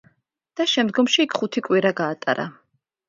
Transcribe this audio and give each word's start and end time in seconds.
და 0.61 0.65
შემდგომში 0.71 1.21
იქ 1.25 1.37
ხუთი 1.41 1.65
კვირა 1.67 1.95
გაატარა. 2.01 2.51